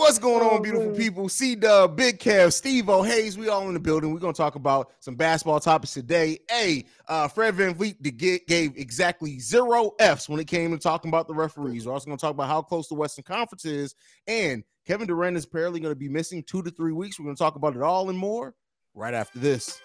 [0.00, 1.28] What's going on, beautiful people?
[1.28, 3.36] C Dub, Big Kev, Steve O'Hayes.
[3.36, 4.14] We all in the building.
[4.14, 6.38] We're gonna talk about some basketball topics today.
[6.50, 11.34] Hey, uh, Fred VanVleet gave exactly zero Fs when it came to talking about the
[11.34, 11.86] referees.
[11.86, 13.94] We're also gonna talk about how close the Western Conference is,
[14.26, 17.20] and Kevin Durant is apparently gonna be missing two to three weeks.
[17.20, 18.54] We're gonna talk about it all and more
[18.94, 19.82] right after this.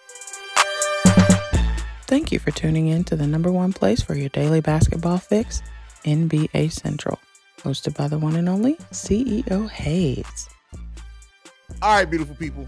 [2.06, 5.62] Thank you for tuning in to the number one place for your daily basketball fix,
[6.06, 7.18] NBA Central
[7.66, 10.48] hosted by the one and only CEO Haize.
[11.82, 12.64] All right, beautiful people.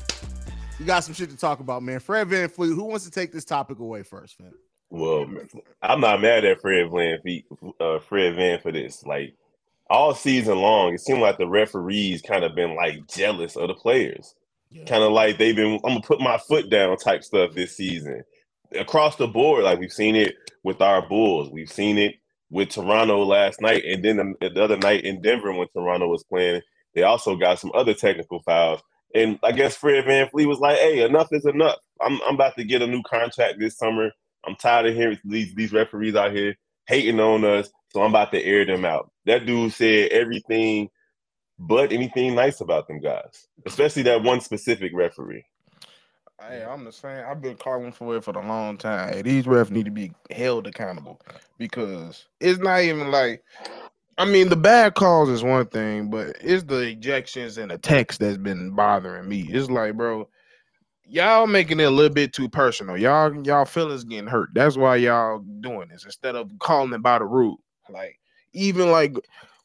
[0.80, 2.00] We got some shit to talk about, man.
[2.00, 4.52] Fred VanVleet, who wants to take this topic away first, man?
[4.90, 5.26] Well,
[5.82, 7.20] I'm not mad at Fred Van,
[7.78, 9.04] uh, Fred Van for this.
[9.04, 9.34] Like
[9.88, 13.74] all season long, it seemed like the referees kind of been like jealous of the
[13.74, 14.34] players.
[14.70, 14.84] Yeah.
[14.84, 18.24] Kind of like they've been, I'm gonna put my foot down type stuff this season.
[18.76, 20.34] Across the board, like we've seen it
[20.64, 22.16] with our Bulls, we've seen it
[22.50, 26.24] with Toronto last night, and then the, the other night in Denver when Toronto was
[26.24, 26.62] playing,
[26.94, 28.80] they also got some other technical fouls.
[29.14, 31.76] And I guess Fred Van VanVleet was like, "Hey, enough is enough.
[32.00, 34.10] I'm I'm about to get a new contract this summer.
[34.46, 36.54] I'm tired of hearing these these referees out here
[36.86, 40.90] hating on us, so I'm about to air them out." That dude said everything
[41.58, 45.44] but anything nice about them guys, especially that one specific referee.
[46.40, 47.24] Hey, I'm the same.
[47.28, 49.12] I've been calling for it for a long time.
[49.12, 51.20] Hey, these refs need to be held accountable
[51.58, 53.42] because it's not even like.
[54.18, 58.18] I mean, the bad calls is one thing, but it's the ejections and the text
[58.18, 59.48] that's been bothering me.
[59.48, 60.28] It's like, bro,
[61.04, 62.96] y'all making it a little bit too personal.
[62.96, 64.50] Y'all, y'all feelings getting hurt.
[64.54, 67.58] That's why y'all doing this instead of calling it by the rule.
[67.88, 68.18] Like,
[68.52, 69.16] even like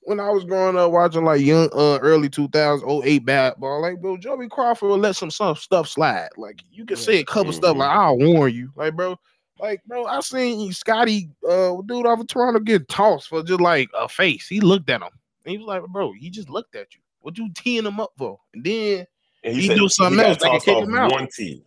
[0.05, 4.49] when I was growing up watching like young uh early 2008 basketball, like bro, Joey
[4.49, 6.29] Crawford will let some, some stuff slide.
[6.37, 7.57] Like you can say a couple mm-hmm.
[7.57, 8.71] stuff like I'll warn you.
[8.75, 9.17] Like, bro,
[9.59, 13.89] like bro, I seen Scotty uh dude off of Toronto get tossed for just like
[13.97, 14.47] a face.
[14.47, 15.09] He looked at him
[15.45, 17.01] and he was like, bro, he just looked at you.
[17.21, 18.39] What you teeing him up for?
[18.53, 19.05] And then
[19.43, 20.41] and he, he do something he else.
[20.41, 21.11] Like kick him out.
[21.11, 21.63] One tee.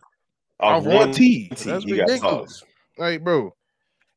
[0.59, 1.49] Off, off one, tee.
[1.49, 2.63] That's ridiculous.
[2.97, 3.53] Like, bro,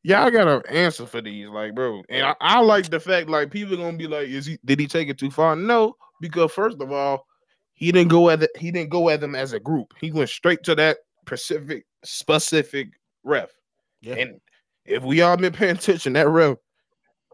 [0.03, 2.01] y'all got to answer for these, like, bro.
[2.09, 4.57] And I, I, like the fact, like, people gonna be like, "Is he?
[4.65, 7.25] Did he take it too far?" No, because first of all,
[7.73, 9.93] he didn't go at the, he didn't go at them as a group.
[9.99, 12.89] He went straight to that specific specific
[13.23, 13.49] ref.
[14.01, 14.15] Yeah.
[14.15, 14.41] And
[14.85, 16.57] if we all been paying attention, that ref,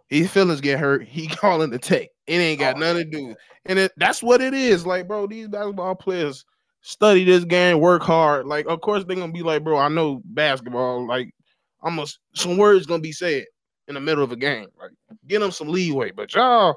[0.07, 1.03] his feelings get hurt.
[1.03, 2.09] He calling the take.
[2.27, 3.35] It ain't got oh, nothing to do.
[3.65, 4.85] And it, that's what it is.
[4.85, 6.45] Like, bro, these basketball players
[6.81, 8.45] study this game, work hard.
[8.45, 11.05] Like, of course, they're gonna be like, bro, I know basketball.
[11.07, 11.33] Like,
[11.81, 13.45] almost some words gonna be said
[13.87, 14.67] in the middle of a game.
[14.79, 14.91] Like
[15.27, 16.11] get them some leeway.
[16.11, 16.75] But y'all,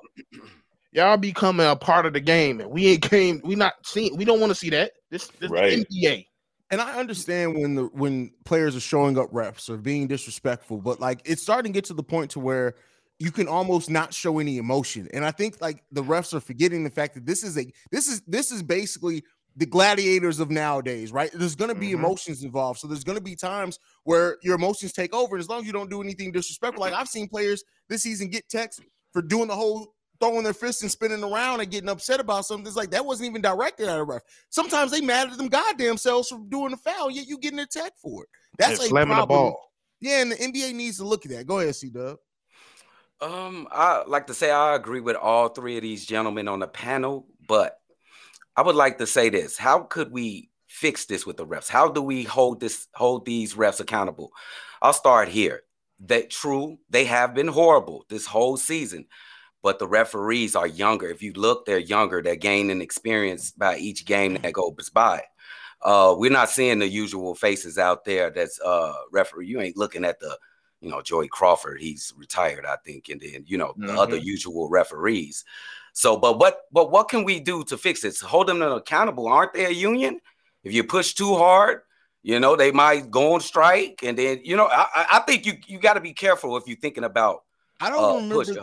[0.92, 3.40] y'all becoming a part of the game, and we ain't came.
[3.44, 4.16] We not seeing.
[4.16, 4.92] We don't want to see that.
[5.10, 5.84] This, this right.
[5.90, 6.26] NBA.
[6.72, 11.00] And I understand when the when players are showing up reps or being disrespectful, but
[11.00, 12.76] like it's starting to get to the point to where
[13.18, 15.08] you can almost not show any emotion.
[15.12, 18.06] And I think like the refs are forgetting the fact that this is a this
[18.06, 19.24] is this is basically
[19.56, 21.30] the gladiators of nowadays, right?
[21.34, 22.04] There's going to be mm-hmm.
[22.04, 22.80] emotions involved.
[22.80, 25.36] So there's going to be times where your emotions take over.
[25.36, 28.28] And as long as you don't do anything disrespectful, like I've seen players this season
[28.28, 32.20] get texts for doing the whole throwing their fists and spinning around and getting upset
[32.20, 32.66] about something.
[32.66, 34.22] It's like that wasn't even directed at a ref.
[34.50, 37.98] Sometimes they mad at them goddamn selves for doing the foul, yet you getting attacked
[37.98, 38.28] for it.
[38.58, 39.18] That's a problem.
[39.18, 39.70] The ball.
[40.00, 41.46] Yeah, and the NBA needs to look at that.
[41.46, 42.18] Go ahead, C Dub.
[43.20, 46.68] Um, I like to say I agree with all three of these gentlemen on the
[46.68, 47.79] panel, but
[48.60, 49.56] I would like to say this.
[49.56, 51.71] How could we fix this with the refs?
[51.71, 54.32] How do we hold this hold these refs accountable?
[54.82, 55.62] I'll start here.
[56.00, 59.06] That true, they have been horrible this whole season,
[59.62, 61.09] but the referees are younger.
[61.09, 62.21] If you look, they're younger.
[62.21, 65.22] They're gaining experience by each game that goes by.
[65.81, 68.28] Uh, we're not seeing the usual faces out there.
[68.28, 69.47] That's uh, referee.
[69.47, 70.37] You ain't looking at the,
[70.82, 71.81] you know, Joey Crawford.
[71.81, 73.98] He's retired, I think, and then you know the mm-hmm.
[73.98, 75.47] other usual referees.
[75.92, 78.18] So, but what but what can we do to fix it?
[78.18, 79.28] hold them accountable.
[79.28, 80.20] Aren't they a union?
[80.62, 81.80] If you push too hard,
[82.22, 85.54] you know they might go on strike, and then you know I, I think you
[85.66, 87.42] you got to be careful if you're thinking about.
[87.80, 88.44] I don't uh, remember.
[88.44, 88.56] Push.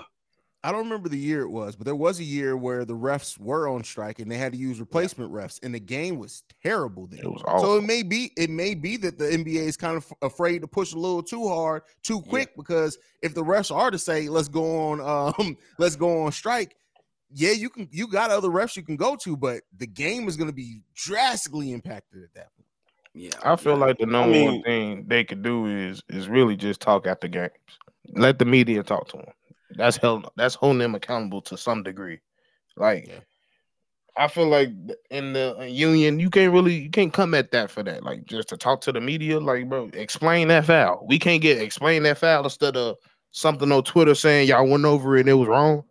[0.63, 3.39] I don't remember the year it was, but there was a year where the refs
[3.39, 7.07] were on strike and they had to use replacement refs, and the game was terrible
[7.07, 7.19] then.
[7.19, 10.11] It was so it may be it may be that the NBA is kind of
[10.22, 12.55] afraid to push a little too hard, too quick, yeah.
[12.57, 16.75] because if the refs are to say let's go on, um, let's go on strike,
[17.32, 20.38] yeah, you can you got other refs you can go to, but the game is
[20.38, 22.68] going to be drastically impacted at that point.
[23.14, 26.28] Yeah, I feel like the number I mean, one thing they could do is is
[26.28, 27.52] really just talk after the games.
[28.14, 29.34] Let the media talk to them.
[29.72, 32.20] That's held that's holding them accountable to some degree.
[32.78, 33.20] Like yeah.
[34.16, 34.70] I feel like
[35.12, 38.03] in the uh, union, you can't really you can't come at that for that.
[38.03, 41.06] Like just to talk to the media, like bro, explain that foul.
[41.08, 42.97] We can't get explain that foul instead of
[43.32, 45.84] something on Twitter saying y'all went over it and it was wrong.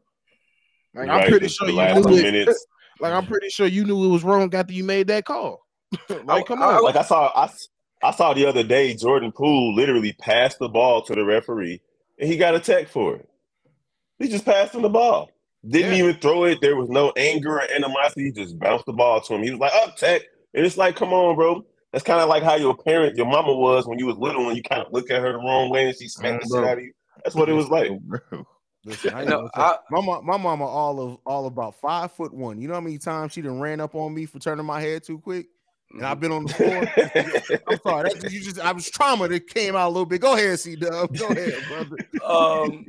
[0.96, 2.22] Like, right, I'm pretty sure you knew it.
[2.22, 2.66] Minutes.
[2.98, 5.66] Like I'm pretty sure you knew it was wrong after you made that call.
[6.24, 6.82] like, come on.
[6.82, 7.50] Like I saw, I,
[8.02, 11.82] I saw the other day, Jordan Poole literally passed the ball to the referee,
[12.18, 13.28] and he got a tech for it.
[14.18, 15.28] He just passed him the ball.
[15.68, 16.04] Didn't yeah.
[16.04, 16.62] even throw it.
[16.62, 18.24] There was no anger or animosity.
[18.24, 19.42] He just bounced the ball to him.
[19.42, 20.22] He was like, "Up, tech,"
[20.54, 23.54] and it's like, "Come on, bro." That's kind of like how your parent, your mama
[23.54, 25.88] was when you was little, and you kind of look at her the wrong way,
[25.88, 26.92] and she smacked the shit out of you.
[27.24, 27.90] That's what it was like.
[28.86, 32.60] Listen, I know, I, my my mama all of all about five foot one.
[32.60, 35.02] You know how many times she done ran up on me for turning my head
[35.02, 35.48] too quick,
[35.92, 37.62] and I've been on the floor.
[37.68, 40.20] I'm sorry, that, you just I was trauma that came out a little bit.
[40.20, 41.18] Go ahead, C Dub.
[41.18, 41.96] Go ahead, brother.
[42.24, 42.86] Um,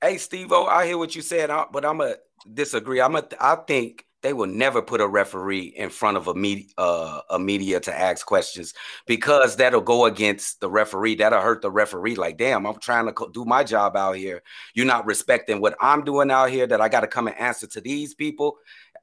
[0.00, 2.14] hey Steve I hear what you said, but I'm a
[2.54, 3.02] disagree.
[3.02, 6.66] I'm a I think they will never put a referee in front of a media,
[6.78, 8.72] uh, a media to ask questions
[9.06, 11.16] because that'll go against the referee.
[11.16, 12.16] That'll hurt the referee.
[12.16, 14.42] Like, damn, I'm trying to do my job out here.
[14.74, 16.66] You're not respecting what I'm doing out here.
[16.66, 18.56] That I got to come and answer to these people.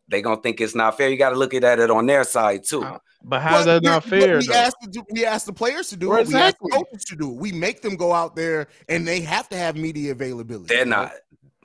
[0.09, 1.09] They gonna think it's not fair.
[1.09, 2.83] You got to look at it on their side too.
[2.83, 4.39] Uh, but how's that not fair?
[4.39, 6.21] We ask, do, we ask the players to do it.
[6.21, 6.69] Exactly.
[6.69, 7.29] We ask coaches to do.
[7.29, 10.73] We make them go out there and they have to have media availability.
[10.75, 11.13] They're not.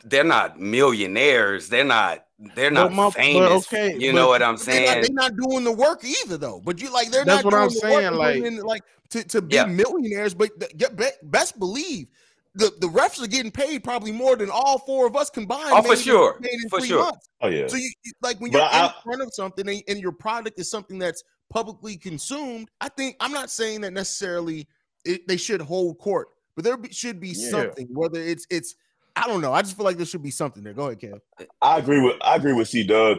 [0.04, 1.68] They're not millionaires.
[1.68, 2.24] They're not
[2.54, 3.66] they're not my, famous.
[3.66, 4.84] okay, you know what I'm saying?
[4.84, 6.60] They're not, they're not, doing the work either, though.
[6.64, 7.50] But you like they're That's not.
[7.50, 8.14] That's what I'm saying.
[8.14, 9.64] Like, like to, to be yeah.
[9.66, 12.06] millionaires, but the, best believe
[12.54, 15.70] the, the refs are getting paid probably more than all four of us combined.
[15.70, 17.04] Oh, for sure, for sure.
[17.04, 17.28] Months.
[17.40, 17.68] Oh yeah.
[17.68, 17.90] So you
[18.20, 20.98] like when you're but in I, front of something and, and, your product is something
[20.98, 22.68] that's publicly consumed.
[22.80, 24.66] I think I'm not saying that necessarily
[25.04, 27.50] it, they should hold court, but there should be yeah.
[27.50, 27.88] something.
[27.92, 28.74] Whether it's it's
[29.18, 29.52] I don't know.
[29.52, 30.74] I just feel like there should be something there.
[30.74, 31.20] Go ahead, Kev.
[31.60, 33.18] I agree with I agree with C Dub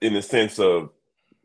[0.00, 0.90] in the sense of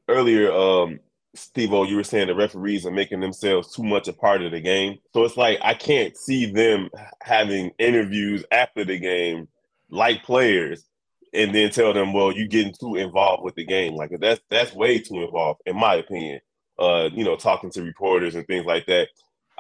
[0.10, 1.00] earlier, um,
[1.36, 4.52] Steve O, you were saying the referees are making themselves too much a part of
[4.52, 4.98] the game.
[5.14, 6.90] So it's like I can't see them
[7.22, 9.48] having interviews after the game
[9.90, 10.86] like players
[11.34, 13.96] and then tell them, well, you're getting too involved with the game.
[13.96, 16.40] Like that's that's way too involved, in my opinion.
[16.80, 19.08] Uh, you know, talking to reporters and things like that.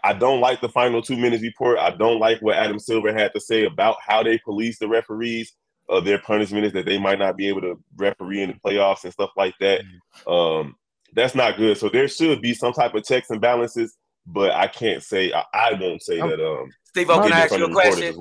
[0.03, 1.79] I don't like the final two minutes report.
[1.79, 5.53] I don't like what Adam Silver had to say about how they police the referees.
[5.89, 9.03] Uh, their punishment is that they might not be able to referee in the playoffs
[9.03, 9.81] and stuff like that.
[9.81, 10.31] Mm-hmm.
[10.31, 10.75] Um,
[11.13, 11.77] that's not good.
[11.77, 13.95] So there should be some type of checks and balances,
[14.25, 16.45] but I can't say I, I won't say that.
[16.45, 18.13] Um, Steve, can I ask you a question?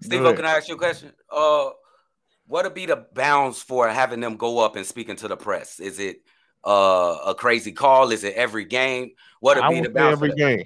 [0.00, 1.12] Steve, can I ask you a question?
[1.30, 1.70] Uh,
[2.46, 5.80] what would be the bounds for having them go up and speaking to the press?
[5.80, 6.22] Is it
[6.64, 8.10] uh, a crazy call?
[8.10, 9.10] Is it every game?
[9.40, 10.22] What would be the bounds?
[10.22, 10.64] Every game.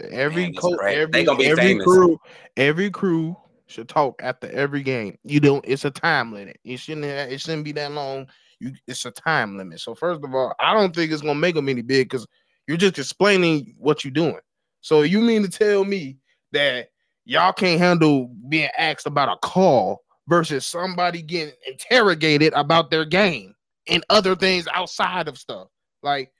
[0.00, 2.20] Every coach, every, every crew,
[2.56, 5.18] every crew should talk after every game.
[5.24, 5.64] You don't.
[5.66, 6.58] It's a time limit.
[6.64, 7.04] It shouldn't.
[7.04, 8.26] It shouldn't be that long.
[8.60, 8.72] You.
[8.86, 9.80] It's a time limit.
[9.80, 12.26] So first of all, I don't think it's gonna make them any big because
[12.66, 14.38] you're just explaining what you're doing.
[14.80, 16.18] So you mean to tell me
[16.52, 16.88] that
[17.24, 23.54] y'all can't handle being asked about a call versus somebody getting interrogated about their game
[23.88, 25.68] and other things outside of stuff
[26.02, 26.30] like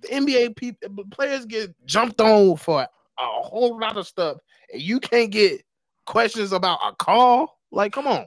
[0.00, 2.86] the NBA people players get jumped on for
[3.20, 4.38] a whole lot of stuff,
[4.72, 5.62] and you can't get
[6.06, 7.58] questions about a call.
[7.70, 8.26] Like, come on.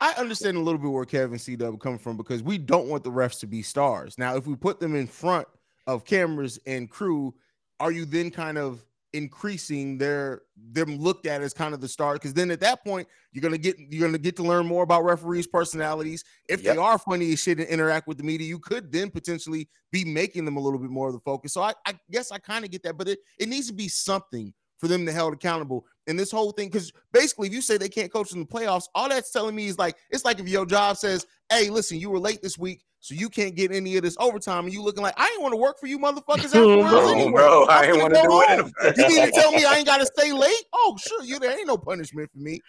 [0.00, 1.56] I understand a little bit where Kevin C.
[1.56, 1.78] W.
[1.78, 4.16] coming from because we don't want the refs to be stars.
[4.16, 5.46] Now, if we put them in front
[5.86, 7.34] of cameras and crew,
[7.80, 10.42] are you then kind of increasing their
[10.72, 13.58] them looked at as kind of the star because then at that point you're gonna
[13.58, 16.24] get you're gonna get to learn more about referees personalities.
[16.48, 16.74] If yep.
[16.74, 20.04] they are funny as shit and interact with the media you could then potentially be
[20.04, 21.52] making them a little bit more of the focus.
[21.52, 23.88] So i, I guess i kind of get that but it, it needs to be
[23.88, 25.84] something for them to held accountable.
[26.06, 28.84] And this whole thing because basically if you say they can't coach in the playoffs
[28.94, 32.10] all that's telling me is like it's like if your job says hey listen you
[32.10, 35.02] were late this week so you can't get any of this overtime, and you looking
[35.02, 36.52] like I ain't want to work for you, motherfuckers.
[36.52, 37.32] bro, anyway.
[37.32, 38.42] bro, I ain't want to do
[38.86, 38.96] it.
[38.98, 40.64] You mean to tell me I ain't got to stay late?
[40.72, 42.60] Oh, sure, you there ain't no punishment for me.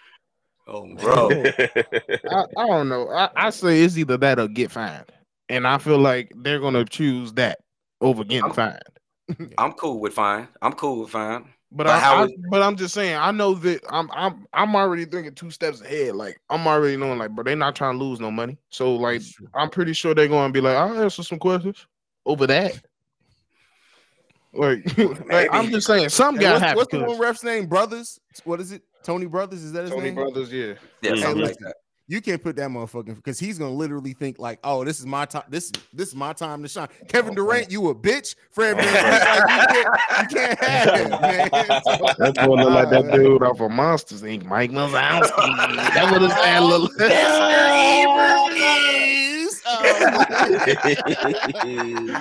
[0.68, 3.10] Oh, bro, I, I, don't know.
[3.10, 5.12] I, I say it's either that or get fined,
[5.50, 7.60] and I feel like they're gonna choose that
[8.00, 9.54] over getting I'm, fined.
[9.58, 10.48] I'm cool with fine.
[10.62, 11.46] I'm cool with fine.
[11.74, 15.06] But, but I, I, but I'm just saying, I know that I'm I'm I'm already
[15.06, 16.16] thinking two steps ahead.
[16.16, 18.58] Like I'm already knowing, like, but they're not trying to lose no money.
[18.70, 19.22] So like,
[19.54, 21.88] I'm pretty sure they're going to be like, I'll answer some questions
[22.26, 22.82] over that.
[24.54, 24.98] Like,
[25.30, 26.60] like I'm just saying, some guy.
[26.60, 27.68] What's, what's the one ref's name?
[27.68, 28.20] Brothers.
[28.44, 28.84] What is it?
[29.04, 29.64] Tony Brothers.
[29.64, 30.00] Is that his name?
[30.00, 30.16] Tony name?
[30.16, 30.52] Brothers.
[30.52, 30.74] Yeah.
[31.02, 31.16] Yeah.
[31.22, 31.76] Something like that.
[32.12, 35.24] You can't put that motherfucker because he's gonna literally think like, "Oh, this is my
[35.24, 35.44] time.
[35.48, 39.40] This this is my time to shine." Kevin Durant, you a bitch, Fred Van like,
[39.50, 41.50] you, can't, you can't have him, man.
[41.86, 44.44] So, That's what look like that dude off of Monsters Inc.
[44.44, 45.76] Mike Wazowski.
[45.94, 47.12] that what his ad look like.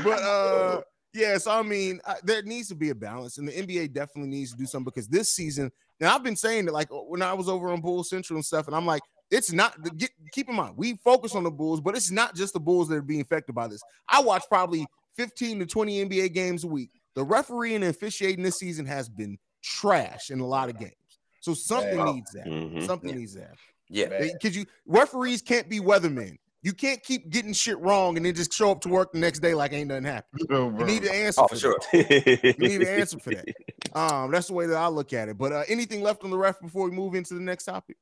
[0.05, 0.83] but uh,
[1.13, 1.37] yeah.
[1.37, 4.53] So I mean, uh, there needs to be a balance, and the NBA definitely needs
[4.53, 5.73] to do something because this season.
[5.99, 8.69] Now I've been saying that like when I was over on Bull Central and stuff,
[8.69, 11.97] and I'm like, it's not get, keep in mind we focus on the Bulls, but
[11.97, 13.83] it's not just the Bulls that are being affected by this.
[14.09, 16.91] I watch probably 15 to 20 NBA games a week.
[17.15, 20.95] The refereeing and officiating this season has been trash in a lot of games.
[21.41, 22.15] So something Bad.
[22.15, 22.47] needs that.
[22.47, 22.87] Mhm.
[22.87, 23.55] Something needs that.
[23.89, 24.09] Yeah.
[24.33, 26.37] Because you referees can't be weathermen.
[26.63, 29.39] You can't keep getting shit wrong and then just show up to work the next
[29.39, 30.43] day like ain't nothing happened.
[30.51, 31.79] Yo, You need to answer Oh, for for sure.
[31.93, 32.55] that.
[32.59, 33.47] You need an answer for that.
[33.93, 35.37] Um, that's the way that I look at it.
[35.37, 37.97] But uh, anything left on the ref before we move into the next topic?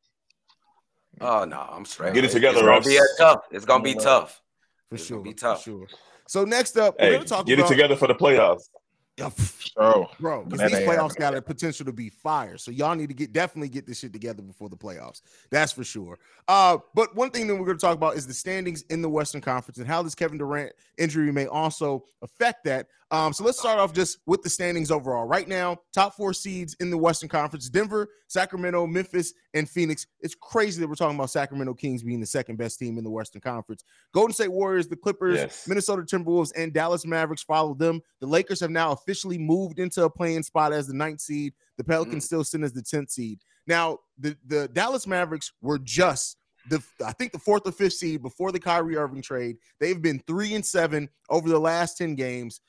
[1.20, 2.14] Oh no, I'm straight.
[2.14, 3.40] Get it together, It's gonna be tough.
[3.50, 4.40] It's gonna be tough.
[4.88, 5.18] For It's sure.
[5.18, 5.62] gonna be for tough.
[5.62, 5.86] sure.
[6.26, 8.68] So next up, we're gonna talk get about it together for the playoffs.
[9.16, 9.30] Yeah,
[9.76, 12.56] Oh, bro, because these playoffs got a potential to be fire.
[12.56, 15.22] So y'all need to get definitely get this shit together before the playoffs.
[15.50, 16.18] That's for sure.
[16.46, 19.08] Uh, but one thing that we're going to talk about is the standings in the
[19.08, 22.86] Western Conference and how this Kevin Durant injury may also affect that.
[23.10, 25.24] Um, so let's start off just with the standings overall.
[25.24, 30.06] Right now, top four seeds in the Western Conference: Denver, Sacramento, Memphis, and Phoenix.
[30.20, 33.10] It's crazy that we're talking about Sacramento Kings being the second best team in the
[33.10, 33.82] Western Conference.
[34.12, 35.66] Golden State Warriors, the Clippers, Yes.
[35.66, 38.02] Minnesota Timberwolves, and Dallas Mavericks follow them.
[38.20, 41.54] The Lakers have now officially moved into a playing spot as the ninth seed.
[41.78, 43.40] The Pelicans still sit as the 10th seed.
[43.66, 46.36] Now, the, the Dallas Mavericks were just
[46.68, 49.56] the I think the fourth or fifth seed before the Kyrie Irving trade.
[49.80, 52.60] They've been three and seven over the last 10 games.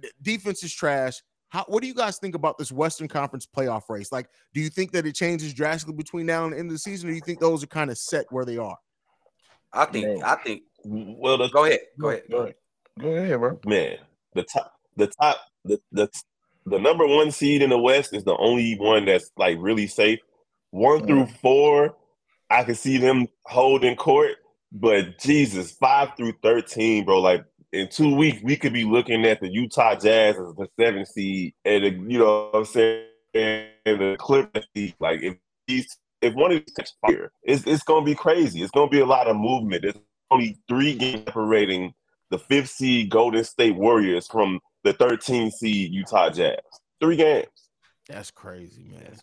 [0.00, 1.22] D- defense is trash.
[1.48, 4.10] How, what do you guys think about this Western Conference playoff race?
[4.10, 6.78] Like, do you think that it changes drastically between now and the end of the
[6.78, 8.76] season, or do you think those are kind of set where they are?
[9.72, 10.18] I think.
[10.18, 10.26] No.
[10.26, 10.62] I think.
[10.84, 11.80] Well, the Go ahead.
[11.98, 12.22] Go ahead.
[12.28, 12.54] Go ahead,
[13.00, 13.60] go ahead, bro.
[13.64, 13.98] man,
[14.34, 16.08] the top, the top, the the
[16.66, 20.18] the number one seed in the West is the only one that's like really safe.
[20.70, 21.36] One through mm.
[21.38, 21.96] four,
[22.50, 24.36] I can see them holding court,
[24.72, 27.44] but Jesus, five through thirteen, bro, like.
[27.74, 31.54] In two weeks, we could be looking at the Utah Jazz as the seventh seed,
[31.64, 34.64] and the, you know what I'm saying, and the Clippers.
[35.00, 35.34] Like if
[35.66, 38.62] these, if one of these catch fire, it's it's gonna be crazy.
[38.62, 39.82] It's gonna be a lot of movement.
[39.82, 39.98] There's
[40.30, 41.94] only three games separating
[42.30, 46.60] the fifth seed Golden State Warriors from the 13 seed Utah Jazz.
[47.00, 47.48] Three games.
[48.08, 49.02] That's crazy, man.
[49.08, 49.22] That's.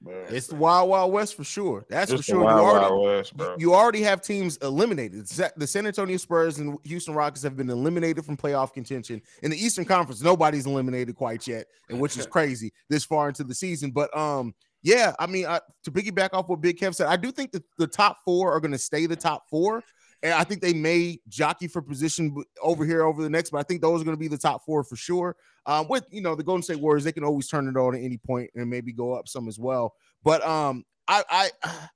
[0.00, 0.26] Bro.
[0.28, 1.84] It's the Wild Wild West for sure.
[1.88, 2.44] That's It's for sure.
[2.44, 3.56] Wild you, already, West, bro.
[3.58, 5.26] you already have teams eliminated.
[5.26, 9.20] The San Antonio Spurs and Houston Rockets have been eliminated from playoff contention.
[9.42, 13.44] In the Eastern Conference, nobody's eliminated quite yet, and which is crazy this far into
[13.44, 13.90] the season.
[13.90, 17.32] But um, yeah, I mean, I, to piggyback off what Big Kev said, I do
[17.32, 19.82] think that the top four are going to stay the top four.
[20.22, 23.62] And I think they may jockey for position over here over the next, but I
[23.62, 25.36] think those are going to be the top four for sure.
[25.64, 28.02] Um, with you know the Golden State Warriors, they can always turn it on at
[28.02, 29.94] any point and maybe go up some as well.
[30.24, 31.50] But um, I, I,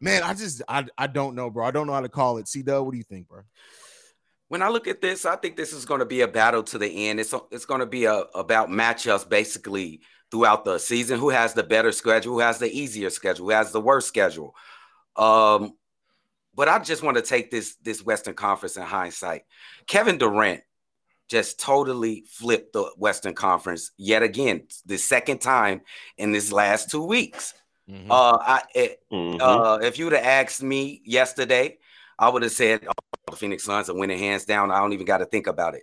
[0.00, 1.66] man, I just, I, I don't know, bro.
[1.66, 2.48] I don't know how to call it.
[2.48, 3.42] C Dub, what do you think, bro?
[4.48, 6.78] When I look at this, I think this is going to be a battle to
[6.78, 7.18] the end.
[7.18, 11.18] It's it's going to be a, about matchups basically throughout the season.
[11.18, 12.34] Who has the better schedule?
[12.34, 13.46] Who has the easier schedule?
[13.46, 14.54] Who has the worst schedule?
[15.16, 15.72] Um,
[16.56, 19.42] but I just want to take this this Western Conference in hindsight.
[19.86, 20.62] Kevin Durant
[21.28, 25.82] just totally flipped the Western Conference yet again, the second time
[26.18, 27.52] in this last two weeks.
[27.88, 28.10] Mm-hmm.
[28.10, 29.38] Uh, I it, Mhm.
[29.40, 31.78] uh, if you would have asked me yesterday,
[32.18, 32.92] I would have said, oh,
[33.30, 34.70] the Phoenix Suns are winning hands down.
[34.70, 35.82] I don't even got to think about it.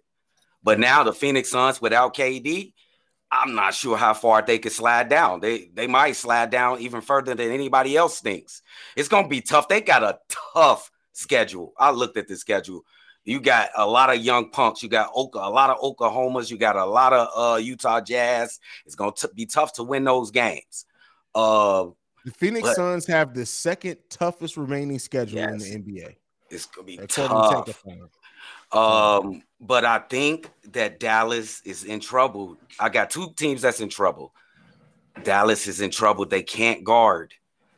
[0.64, 2.74] But now the Phoenix Suns without KD,
[3.34, 5.40] I'm not sure how far they could slide down.
[5.40, 8.62] They they might slide down even further than anybody else thinks.
[8.96, 9.68] It's gonna be tough.
[9.68, 10.20] They got a
[10.54, 11.74] tough schedule.
[11.80, 12.86] I looked at the schedule.
[13.26, 14.84] You got a lot of young punks.
[14.84, 16.52] You got Oka, a lot of Oklahomas.
[16.52, 18.60] You got a lot of uh, Utah Jazz.
[18.86, 20.86] It's gonna t- be tough to win those games.
[21.34, 21.86] Uh,
[22.26, 26.16] the Phoenix but- Suns have the second toughest remaining schedule in the NBA.
[26.52, 27.84] it's gonna be tough.
[28.72, 32.58] Um, but I think that Dallas is in trouble.
[32.80, 34.34] I got two teams that's in trouble.
[35.24, 36.26] Dallas is in trouble.
[36.26, 37.34] They can't guard.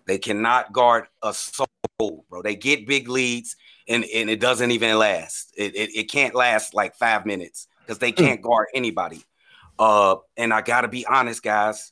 [0.08, 2.42] They cannot guard a soul, bro.
[2.42, 3.56] They get big leads
[3.88, 5.54] and, and it doesn't even last.
[5.56, 9.24] It, it, it can't last like five minutes because they can't guard anybody.
[9.77, 11.92] Uh, and I gotta be honest, guys.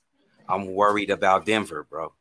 [0.50, 2.14] I'm worried about Denver, bro.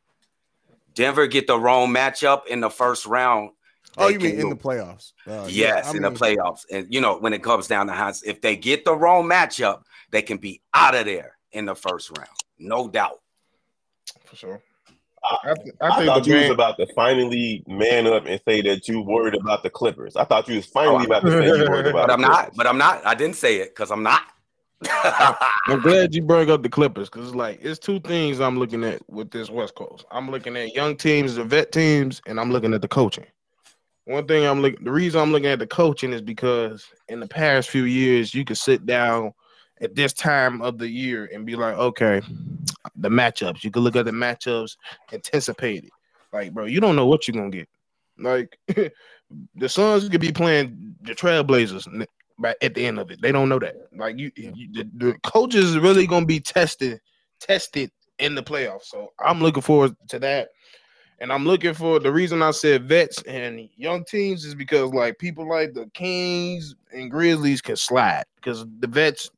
[0.93, 3.51] Denver get the wrong matchup in the first round.
[3.97, 5.13] Oh, you mean can in the playoffs?
[5.27, 6.65] Uh, yeah, Yes, I in mean, the playoffs.
[6.71, 9.83] And you know, when it comes down to hands, if they get the wrong matchup,
[10.11, 12.29] they can be out of there in the first round.
[12.59, 13.19] No doubt.
[14.25, 14.61] for sure.
[15.23, 18.25] I- I, th- I I, think thought the you was about to finally man up
[18.25, 20.17] and say that you worried about the Clippers.
[20.17, 22.21] I thought you was finally Oh, about to say you worried about But the I'm
[22.21, 23.05] not, but I'm not.
[23.05, 24.21] I didn't say it because I'm not.
[25.67, 29.01] I'm glad you bring up the Clippers because like it's two things I'm looking at
[29.09, 30.03] with this West Coast.
[30.11, 33.25] I'm looking at young teams, the vet teams, and I'm looking at the coaching.
[34.05, 37.27] One thing I'm looking the reason I'm looking at the coaching is because in the
[37.27, 39.33] past few years you could sit down
[39.81, 42.21] at this time of the year and be like, okay,
[42.95, 43.63] the matchups.
[43.63, 44.77] You could look at the matchups,
[45.11, 45.91] anticipate it.
[46.31, 47.69] Like, bro, you don't know what you're gonna get.
[48.17, 48.57] Like
[49.55, 52.05] the Suns could be playing the Trailblazers
[52.61, 53.21] at the end of it.
[53.21, 53.75] They don't know that.
[53.95, 56.99] Like you, you the, the is really gonna be tested,
[57.39, 58.85] tested in the playoffs.
[58.85, 60.49] So I'm looking forward to that.
[61.23, 65.17] And I'm looking for the reason I said vets and young teams is because like
[65.19, 69.31] people like the Kings and Grizzlies can slide because the vets,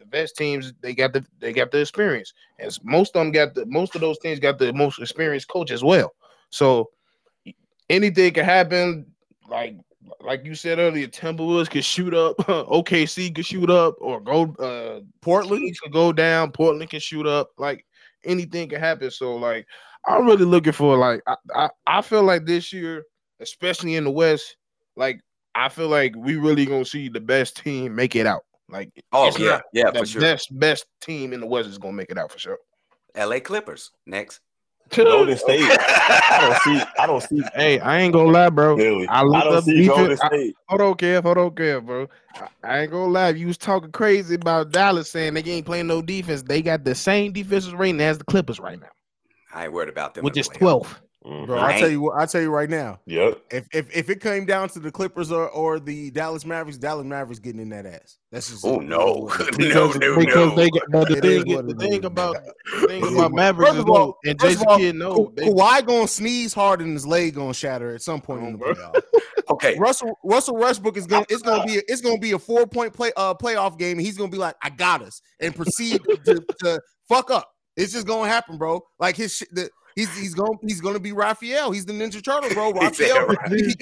[0.00, 3.54] the vets teams they got the they got the experience, and most of them got
[3.54, 6.12] the most of those teams got the most experienced coach as well.
[6.48, 6.90] So
[7.88, 9.06] anything can happen.
[9.48, 9.76] Like
[10.20, 15.04] like you said earlier, Timberwolves could shoot up, OKC could shoot up, or go uh
[15.20, 17.52] Portland could go down, Portland can shoot up.
[17.56, 17.86] Like
[18.24, 19.12] anything can happen.
[19.12, 19.68] So like
[20.06, 23.04] I'm really looking for like I, I, I feel like this year,
[23.40, 24.56] especially in the West,
[24.96, 25.20] like
[25.54, 28.44] I feel like we really gonna see the best team make it out.
[28.68, 30.20] Like oh yeah, yeah, the for sure.
[30.20, 32.58] Best best team in the West is gonna make it out for sure.
[33.16, 34.40] LA Clippers next.
[34.92, 35.60] Golden State.
[35.70, 36.84] I don't see.
[36.98, 37.42] I don't see.
[37.54, 38.74] Hey, I ain't gonna lie, bro.
[38.74, 39.96] Really, I, I don't see defense.
[39.96, 40.54] Golden State.
[40.68, 41.22] I, hold on, Kev.
[41.22, 42.08] Hold on, Kev, bro.
[42.34, 43.28] I, I, ain't gonna lie.
[43.30, 46.42] You was talking crazy about Dallas saying they ain't playing no defense.
[46.42, 48.88] They got the same defensive rating as the Clippers right now.
[49.52, 50.24] I ain't worried about them.
[50.24, 50.96] Which is 12th.
[51.24, 51.44] Mm-hmm.
[51.44, 52.98] Bro, I tell you what, I tell you right now.
[53.04, 53.42] Yep.
[53.50, 57.04] If if if it came down to the Clippers or, or the Dallas Mavericks, Dallas
[57.04, 58.16] Mavericks getting in that ass.
[58.32, 60.56] That's just oh no, because, no, no, because no.
[60.56, 62.38] they get, but the thing, the thing about
[62.80, 65.46] the thing about Mavericks First is of all- and first Jason Kidd know Ka- they,
[65.48, 68.72] Kawhi gonna sneeze hard and his leg gonna shatter at some point in the bro.
[68.72, 69.02] playoffs.
[69.50, 72.66] Okay, Russell Russell Westbrook is gonna it's gonna be a, it's gonna be a four
[72.66, 76.00] point play uh playoff game and he's gonna be like I got us and proceed
[76.24, 76.80] to, to
[77.10, 77.52] fuck up.
[77.76, 78.80] It's just gonna happen, bro.
[78.98, 79.48] Like his shit.
[79.54, 81.70] The, he's he's gonna he's gonna be Raphael.
[81.70, 82.72] He's the Ninja Turtle, bro.
[82.88, 83.74] He said Raphael he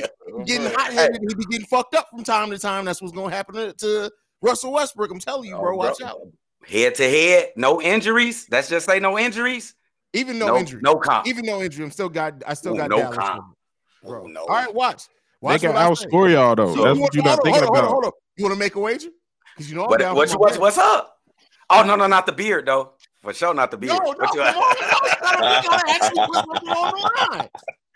[0.44, 1.20] getting hot headed.
[1.28, 2.84] He be getting fucked up from time to time.
[2.84, 4.10] That's what's gonna happen to, to
[4.42, 5.10] Russell Westbrook.
[5.10, 5.76] I'm telling you, Oh, bro.
[5.76, 6.08] Watch bro.
[6.08, 6.20] out.
[6.66, 8.46] head to head, no injuries.
[8.50, 9.74] Let's just say no injuries.
[10.12, 10.80] Even no, no injury.
[10.82, 11.26] no comp.
[11.26, 11.84] Even no injury.
[11.84, 12.42] I'm still got.
[12.46, 13.54] I still Ooh, got no Dallas, comp.
[14.04, 14.24] bro.
[14.24, 14.40] Ooh, no.
[14.42, 15.06] All right, watch.
[15.06, 16.74] they Watch can what outscore y'all though.
[16.74, 17.90] So That's you what you're not hold on, thinking hold on, about.
[17.90, 18.12] hold on.
[18.36, 19.08] You want to make a wager?
[19.54, 21.16] Because you know I'm What, down what, for what's, what's up?
[21.70, 22.92] Oh no, no, not the beard though.
[23.22, 23.98] For sure, not the beard.
[24.02, 27.36] No, no, come you- on, no, we gotta, we gotta actually put something on the
[27.36, 27.48] line.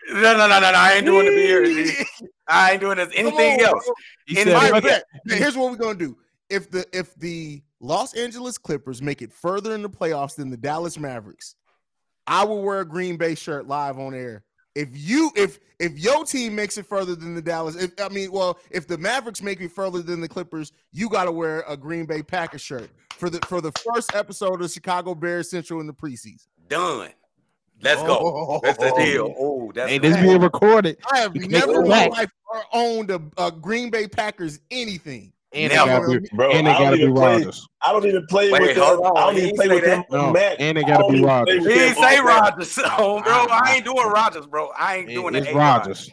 [0.09, 0.77] no, no, no, no, no.
[0.77, 2.29] I ain't doing the beard.
[2.47, 3.89] I ain't doing this, anything on, else.
[4.27, 5.37] He In said, my All right, "Fuck bet.
[5.37, 6.17] Here's what we're gonna do.
[6.49, 10.57] If the if the Los Angeles Clippers make it further in the playoffs than the
[10.57, 11.55] Dallas Mavericks,
[12.27, 14.43] I will wear a Green Bay shirt live on air.
[14.75, 18.31] If you if if your team makes it further than the Dallas, if I mean,
[18.31, 21.77] well, if the Mavericks make it further than the Clippers, you got to wear a
[21.77, 22.89] Green Bay Packers shirt
[23.23, 26.45] for the for the first episode of Chicago Bears Central in the preseason.
[26.67, 27.09] Done.
[27.81, 28.59] Let's go.
[28.63, 29.33] That's the deal.
[29.37, 30.97] Oh, that's Hey, this being recorded.
[31.11, 32.29] I have You never in my life
[32.73, 35.31] owned a, a Green Bay Packers anything.
[35.53, 37.35] And they gotta be, Bro, and they I don't gotta be even play.
[37.37, 37.67] Rodgers.
[37.81, 38.83] I don't even play Wait, with them.
[38.83, 39.17] on.
[39.17, 40.11] I don't even play with them that.
[40.17, 40.55] No, Mac.
[40.59, 41.65] and they gotta be even Rodgers.
[41.65, 42.41] He them ain't say on Mac.
[42.41, 43.47] Rodgers, oh, bro.
[43.49, 44.71] I ain't doing Rodgers, bro.
[44.77, 45.39] I ain't doing it.
[45.39, 45.55] It's it.
[45.55, 46.11] Rodgers.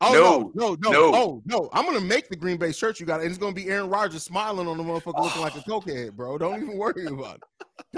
[0.00, 1.14] Oh No, no, no, no, no.
[1.16, 1.68] Oh no!
[1.72, 4.22] I'm gonna make the Green Bay shirt you got, and it's gonna be Aaron Rodgers
[4.22, 6.38] smiling on the motherfucker, looking like a cokehead, bro.
[6.38, 7.42] Don't even worry about it.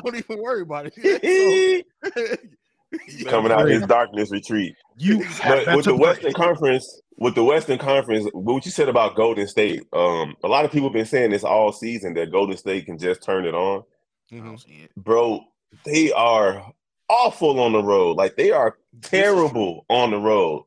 [0.03, 1.87] Don't even worry about it.
[3.23, 4.75] So- Coming out his darkness retreat.
[4.99, 9.47] You But with the Western Conference, with the Western Conference, what you said about Golden
[9.47, 12.87] State, um, a lot of people have been saying this all season that Golden State
[12.87, 13.85] can just turn it on.
[14.33, 14.89] Mhm.
[14.97, 15.45] Bro,
[15.85, 16.73] they are
[17.09, 18.17] awful on the road.
[18.17, 20.65] Like they are terrible on the road.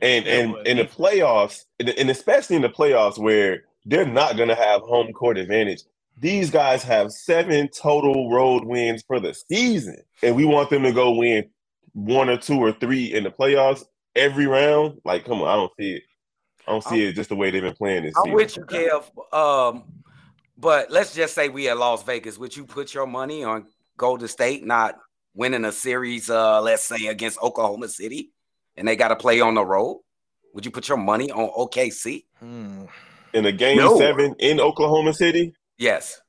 [0.00, 4.06] And Yeah, and but in the playoffs, and, and especially in the playoffs where they're
[4.06, 5.82] not gonna have home court advantage.
[6.20, 10.92] These guys have seven total road wins for the season, and we want them to
[10.92, 11.48] go win
[11.92, 13.84] one or two or three in the playoffs
[14.16, 15.00] every round.
[15.04, 16.02] Like, come on, I don't see it.
[16.66, 18.34] I don't see it just the way they've been playing this I'm season.
[18.34, 19.34] with you, Kev.
[19.34, 19.84] Um,
[20.58, 22.36] but let's just say we at Las Vegas.
[22.36, 24.96] Would you put your money on Golden State not
[25.34, 26.28] winning a series?
[26.28, 28.32] Uh, let's say against Oklahoma City,
[28.78, 30.00] and they got to play on the road.
[30.54, 32.24] Would you put your money on OKC?
[32.40, 32.84] Hmm.
[33.34, 33.98] in a game No.
[33.98, 35.52] seven in Oklahoma City.
[35.76, 36.20] Yes.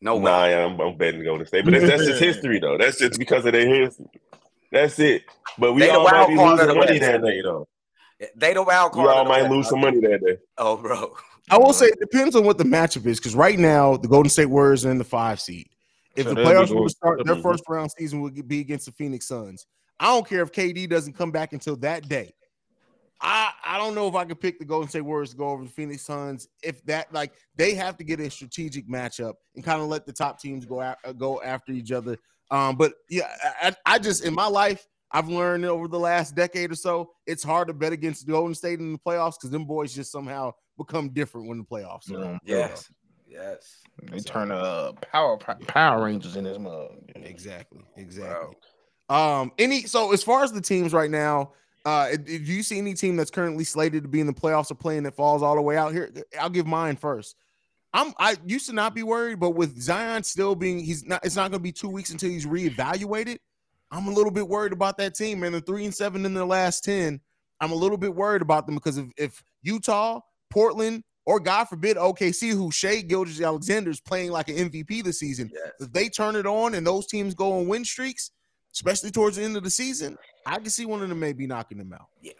[0.00, 0.22] No way.
[0.24, 2.76] Nah, I'm, I'm betting Golden State, but that's, that's just history though.
[2.78, 4.06] That's just because of their history.
[4.72, 5.22] That's it.
[5.58, 7.00] But we They the all might wild be losing the money West.
[7.00, 7.68] that day though.
[8.36, 9.10] They the wild We card.
[9.16, 9.52] all might West.
[9.52, 10.36] lose some money that day.
[10.58, 11.14] Oh, bro.
[11.50, 14.28] I will say it depends on what the matchup is, because right now the Golden
[14.28, 15.68] State Warriors are in the five seed.
[16.16, 18.86] If So the they'll playoffs were to start, their first round season would be against
[18.86, 19.66] the Phoenix Suns.
[20.00, 22.32] I don't care if KD doesn't come back until that day.
[23.20, 25.64] I I don't know if I could pick the Golden State Warriors to go over
[25.64, 26.48] the Phoenix Suns.
[26.62, 30.12] If that like they have to get a strategic matchup and kind of let the
[30.12, 32.16] top teams go a- go after each other.
[32.50, 33.28] Um, but yeah,
[33.60, 37.42] I, I just in my life I've learned over the last decade or so it's
[37.42, 41.08] hard to bet against Golden State in the playoffs because them boys just somehow become
[41.08, 42.12] different when the playoffs.
[42.14, 42.38] are.
[42.44, 42.68] Yeah.
[42.68, 42.92] Yes.
[43.26, 43.80] Yes.
[44.10, 46.92] They turn uh power Power Rangers in this mug.
[47.16, 47.80] Exactly.
[47.96, 48.54] Exactly.
[49.08, 51.52] Um, any so as far as the teams right now,
[51.84, 54.74] Uh, if you see any team that's currently slated to be in the playoffs or
[54.74, 57.34] playing that falls all the way out here, I'll give mine first.
[57.94, 61.36] I'm I used to not be worried, but with Zion still being he's not it's
[61.36, 63.38] not gonna be two weeks until he's reevaluated.
[63.90, 65.52] I'm a little bit worried about that team, man.
[65.52, 67.20] The three and seven in their last 10.
[67.60, 71.96] I'm a little bit worried about them because if, if Utah, Portland, or God forbid,
[71.96, 75.72] OKC, who Shai Gilgeous-Alexander is playing like an MVP this season, Yes.
[75.80, 78.30] if they turn it on and those teams go on win streaks,
[78.78, 81.78] especially towards the end of the season, I can see one of them maybe knocking
[81.78, 82.06] them out.
[82.22, 82.32] Yeah,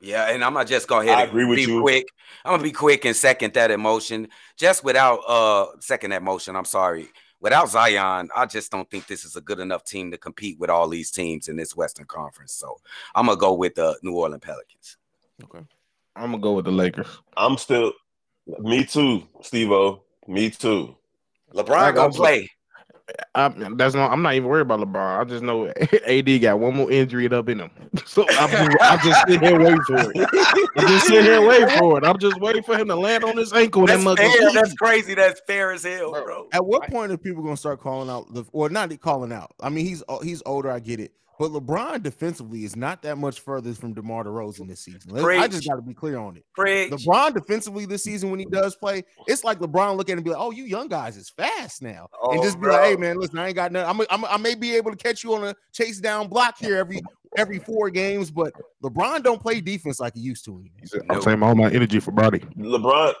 [0.00, 1.80] Yeah, and I'm not just gonna just go ahead I and agree with be you.
[1.80, 2.06] quick.
[2.44, 4.28] I'm gonna be quick and second that emotion.
[4.56, 7.08] Just without uh second that motion, I'm sorry.
[7.40, 10.70] Without Zion, I just don't think this is a good enough team to compete with
[10.70, 12.52] all these teams in this Western Conference.
[12.52, 12.78] So
[13.16, 14.96] I'm gonna go with the New Orleans Pelicans.
[15.42, 15.66] Okay.
[16.14, 17.08] I'm gonna go with the Lakers.
[17.36, 17.92] I'm still
[18.60, 20.04] me too, Steve O.
[20.28, 20.94] Me too.
[21.52, 22.48] LeBron gonna play.
[23.34, 24.12] I, that's not.
[24.12, 25.20] I'm not even worried about LeBron.
[25.20, 25.66] I just know
[26.06, 27.70] AD got one more injury up in him,
[28.06, 30.28] so I'm just, I'm just sitting here waiting for it.
[30.76, 32.04] I'm just sitting here waiting for it.
[32.04, 33.86] I'm just waiting for him to land on his ankle.
[33.86, 34.52] That's That fair.
[34.52, 35.14] That's crazy.
[35.14, 36.24] That's fair as hell, Bro.
[36.24, 36.48] bro.
[36.52, 39.54] At what point are people gonna start calling out the or not calling out?
[39.60, 43.40] I mean, he's he's older, I get it, but LeBron defensively is not that much
[43.40, 45.00] further from DeMar DeRozan this season.
[45.10, 46.44] Let's- I just got to be clear on it.
[46.54, 46.92] Preach.
[46.92, 50.30] LeBron defensively this season when he does play, it's like LeBron look at and be
[50.30, 52.74] like, "Oh, you young guys is fast now," and Oh, just be bro.
[52.74, 54.06] like, "Hey, man, listen, I ain't got nothing.
[54.08, 56.76] I'm, I'm, I may be able to catch you on a chase down block here
[56.76, 57.00] every
[57.36, 58.52] every four games, but
[58.84, 62.12] LeBron don't play defense like he used to anymore." I'm saving all my energy for
[62.12, 62.38] Brody.
[62.56, 63.14] LeBron,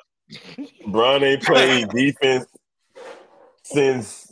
[0.86, 2.46] LeBron ain't played defense
[3.64, 4.31] since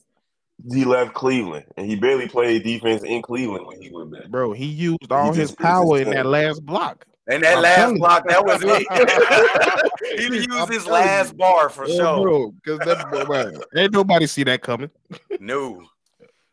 [0.73, 4.29] he left Cleveland, and he barely played defense in Cleveland when he went back.
[4.29, 7.05] Bro, he used all just- his just power in that last block.
[7.29, 8.01] And that I'm last telling you.
[8.01, 10.19] block, that was it.
[10.19, 11.39] he used I'm his last you.
[11.39, 12.23] bar for Yeah, sure.
[12.23, 14.91] bro, because that bro, ain't nobody see that coming.
[15.39, 15.81] No.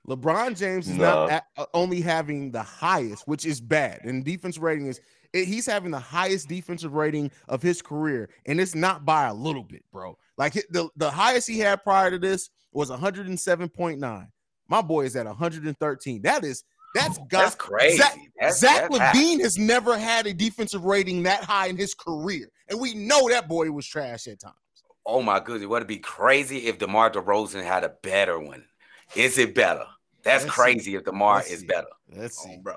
[0.08, 1.04] LeBron James is Nah.
[1.26, 5.02] not at, uh, only having the highest, which is bad, and defense rating is
[5.34, 9.34] it- he's having the highest defensive rating of his career, and it's not by a
[9.34, 10.18] little bit, bro.
[10.38, 14.28] Like the the highest he had prior to this was 107.9.
[14.70, 16.22] My boy is at 113.
[16.22, 16.64] That is
[16.96, 17.98] that's got That's crazy.
[17.98, 19.12] Zach, That's- Zach that's high.
[19.14, 23.28] LaVine has never had a defensive rating that high in his career, and we know
[23.30, 24.56] that boy was trash at times.
[25.06, 28.64] Oh my goodness, it would it be crazy if DeMar DeRozan had a better one?
[29.16, 29.86] Is it better?
[30.24, 31.66] That's Let's crazy if DeMar Let's is see.
[31.68, 31.88] better.
[32.16, 32.58] Let's Oh, see.
[32.58, 32.76] bro.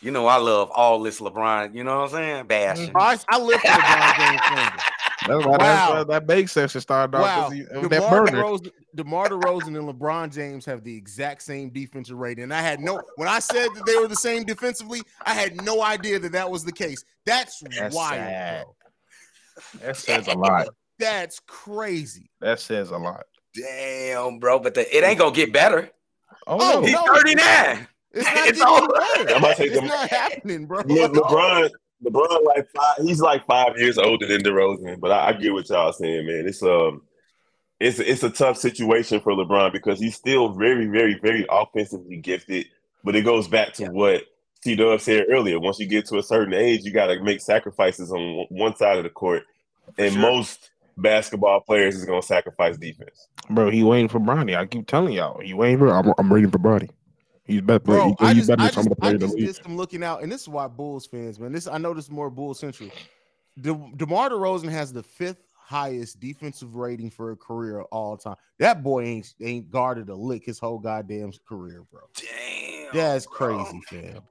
[0.00, 1.74] You know I love all this LeBron.
[1.74, 2.46] You know what I'm saying?
[2.46, 2.92] Bashing.
[2.94, 4.82] I, I live for LeBron James.
[5.26, 5.94] That's why Wow.
[5.94, 7.22] that, that bake session started off.
[7.22, 8.42] Wow, 'cause he- of that DeMar burner.
[8.42, 12.44] DeRozan, DeMar DeRozan and LeBron James have the exact same defensive rating.
[12.44, 15.62] And I had no when I said that they were the same defensively, I had
[15.64, 17.04] no idea that that was the case.
[17.26, 18.64] That's, That's wild, sad.
[19.80, 20.68] That says a lot.
[20.98, 22.30] That's crazy.
[22.40, 23.24] That says a lot.
[23.54, 24.58] Damn, bro.
[24.58, 25.90] But the, it ain't gonna get better.
[26.46, 26.86] Oh, Oh, no.
[26.86, 27.02] He's no.
[27.14, 27.88] 39.
[28.12, 29.30] It's not It's getting all- better.
[29.30, 30.80] I'm about to say It's them- not happening, bro.
[30.80, 31.70] Le- LeBron,
[32.04, 35.68] LeBron, like five, he's like five years older than DeRozan, but I, I get what
[35.68, 36.46] y'all saying, man.
[36.46, 37.02] It's um,
[37.80, 42.66] it's it's a tough situation for LeBron because he's still very, very, very offensively gifted.
[43.02, 44.24] But it goes back to what
[44.62, 45.58] T Dub said earlier.
[45.58, 48.98] Once you get to a certain age, you got to make sacrifices on one side
[48.98, 49.44] of the court,
[49.98, 50.22] and sure.
[50.22, 53.28] most basketball players is going to sacrifice defense.
[53.50, 54.56] Bro, he waiting for Bronny.
[54.56, 55.88] I keep telling y'all, he waiting for.
[55.88, 56.90] I'm, I'm waiting for Bronny.
[57.44, 57.78] He's better.
[57.80, 59.18] Bro, he, I he's just, better I than some just, of the I players in
[59.20, 59.46] the just league.
[59.46, 61.52] did some looking out, and this is why Bulls fans, man.
[61.52, 62.90] This I know this is more Bulls central.
[63.60, 68.36] De, DeMar DeRozan has the fifth highest defensive rating for a career of all time.
[68.58, 72.00] That boy ain't ain't guarded a lick his whole goddamn career, bro.
[72.14, 72.94] Damn.
[72.94, 73.62] That's bro.
[73.64, 74.22] crazy, fam.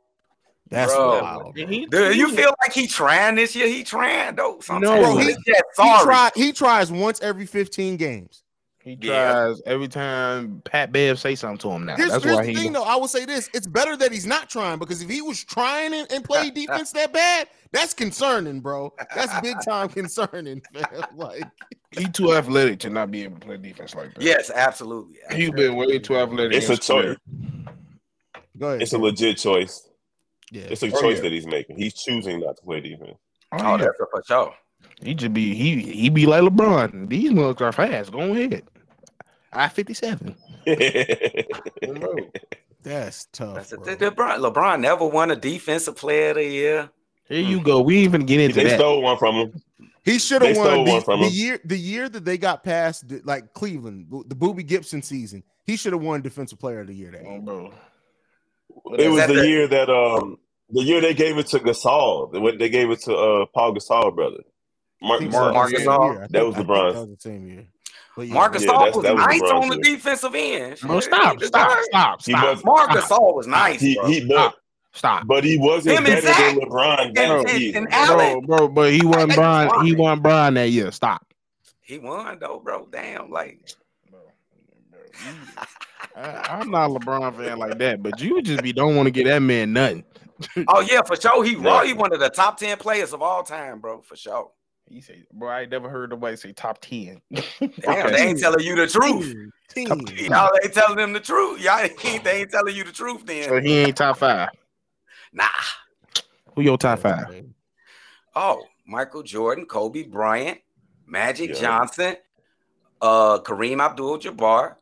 [0.69, 1.21] That's Bro.
[1.21, 1.53] wild.
[1.55, 1.67] Bro.
[1.67, 3.67] He- Do you feel like he trying this year?
[3.67, 4.59] He trying though.
[4.61, 5.01] Sometimes.
[5.03, 6.29] No, But he- it's He, sorry.
[6.35, 8.42] he tries once every 15 games.
[8.83, 9.31] He Yeah.
[9.31, 11.85] tries every time Pat Bev say something to him.
[11.85, 12.55] Now Here's, that's here's why the he.
[12.55, 12.83] thing, though.
[12.83, 15.93] I will say this: it's better that he's not trying because if he was trying
[15.93, 18.93] and, and played defense that bad, that's concerning, bro.
[19.15, 21.05] That's big time concerning, fam.
[21.15, 21.43] Like,
[21.91, 24.21] He too athletic to not be able to play defense like that.
[24.21, 25.15] Yes, absolutely.
[25.33, 26.53] He's been way too athletic.
[26.57, 27.17] It's a his choice.
[28.57, 28.81] go ahead.
[28.81, 29.87] It's a legit choice.
[30.51, 30.63] yeah.
[30.63, 31.23] It's a Oh, choice yeah.
[31.23, 31.77] that he's making.
[31.77, 33.17] He's choosing not to play defense.
[33.53, 33.77] Oh, Oh, yeah.
[33.77, 34.53] that's a for sure.
[35.01, 37.07] He just be he he be like LeBron.
[37.09, 38.11] These mugs are fast.
[38.11, 38.63] Go ahead.
[39.55, 40.35] I fifty seven.
[42.83, 43.55] That's tough.
[43.55, 43.95] That's a, bro.
[43.95, 46.89] LeBron, LeBron never won a defensive player of the year.
[47.29, 47.81] Here you go.
[47.81, 48.77] We even get into they that.
[48.79, 49.61] stole one from him.
[50.03, 51.33] He should have won the, one from the him.
[51.33, 51.59] year.
[51.63, 55.43] The year that they got past, the- like Cleveland, the Boobie Gibson season.
[55.65, 57.11] He should have won Defensive Player of the Year.
[57.11, 57.39] That Oh, year.
[57.41, 57.73] bro.
[58.99, 60.37] It was the the- year that um
[60.69, 62.33] the year they gave it to Gasol.
[62.33, 64.43] The- When they gave it to uh Paul Gasol brother.
[65.01, 65.53] Marc I think Gasol.
[65.53, 66.23] that was the same year.
[66.23, 66.93] I That was I LeBron's.
[66.95, 67.65] That was the same year.
[68.15, 70.83] But yeah, Marcus Yeah, Gasol was that was nice on the defensive end.
[70.83, 72.55] No, stop, stop, stop, He stop.
[72.55, 73.81] was- Marcus Gasol was nice.
[73.81, 74.07] He bro.
[74.07, 74.55] he but
[74.95, 75.25] Stop.
[75.25, 78.67] But he wasn't Him and better than Zach LeBron and- that and- and Bro, bro,
[78.67, 79.69] but he won That's Brian.
[79.85, 79.97] He fine.
[79.97, 80.91] won Brian that year.
[80.91, 81.25] Stop.
[81.81, 82.87] He won though, bro.
[82.91, 83.59] Damn, like
[86.15, 89.11] I, I'm not a LeBron fan like that, but you just be don't want to
[89.11, 90.03] get that man nothing.
[90.67, 91.43] oh yeah, for sure.
[91.43, 91.81] He raw.
[91.83, 94.01] He one of the top ten players of all time, bro.
[94.01, 94.51] For sure.
[94.89, 97.21] He say, bro, I ain't never heard nobody say top ten.
[97.31, 99.33] Damn, they ain't telling you the truth.
[99.69, 100.05] Team.
[100.17, 101.61] Y'all ain't telling them the truth.
[101.61, 103.49] Y'all ain't, they ain't telling you the truth then.
[103.49, 104.49] So he ain't top five.
[105.31, 105.45] Nah.
[106.53, 107.43] Who your top five?
[108.35, 110.59] Oh, Michael Jordan, Kobe Bryant,
[111.07, 111.61] Magic Yeah.
[111.61, 112.15] Johnson,
[113.01, 114.75] uh, Kareem Abdul-Jabbar.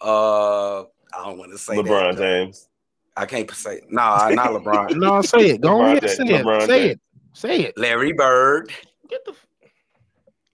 [0.00, 0.84] Uh, I
[1.24, 2.18] don't want to say LeBron that.
[2.18, 2.68] James.
[3.16, 4.96] I can't say nah, not LeBron.
[4.96, 5.60] No, say it.
[5.60, 6.44] Go LeBron ahead, James, say it.
[6.44, 6.90] LeBron Say James.
[6.92, 7.00] it.
[7.32, 7.78] Say it.
[7.78, 8.72] Larry Bird
[9.08, 9.34] Get the.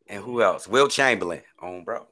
[0.09, 0.69] and who else?
[0.69, 1.43] Wilt Chamberlain.
[1.61, 2.07] On bro.